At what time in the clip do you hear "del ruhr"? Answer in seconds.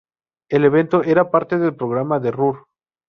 2.19-2.65